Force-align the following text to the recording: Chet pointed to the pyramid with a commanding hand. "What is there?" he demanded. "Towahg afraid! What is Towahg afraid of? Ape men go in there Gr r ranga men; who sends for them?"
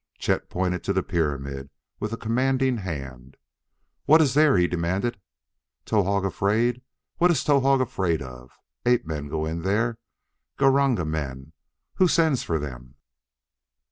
Chet 0.17 0.49
pointed 0.49 0.83
to 0.85 0.93
the 0.93 1.03
pyramid 1.03 1.69
with 1.99 2.11
a 2.11 2.17
commanding 2.17 2.77
hand. 2.77 3.37
"What 4.05 4.19
is 4.19 4.33
there?" 4.33 4.57
he 4.57 4.65
demanded. 4.65 5.19
"Towahg 5.85 6.25
afraid! 6.25 6.81
What 7.17 7.29
is 7.29 7.43
Towahg 7.43 7.81
afraid 7.81 8.23
of? 8.23 8.49
Ape 8.83 9.05
men 9.05 9.27
go 9.29 9.45
in 9.45 9.61
there 9.61 9.99
Gr 10.57 10.65
r 10.65 10.71
ranga 10.71 11.05
men; 11.05 11.53
who 11.97 12.07
sends 12.07 12.41
for 12.41 12.57
them?" 12.57 12.95